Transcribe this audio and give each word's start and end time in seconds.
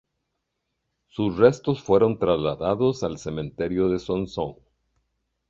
Sus 1.09 1.37
restos 1.37 1.83
fueron 1.83 2.17
trasladados 2.17 3.03
al 3.03 3.19
cementerio 3.19 3.87
de 3.87 3.99
Sonsón. 3.99 4.55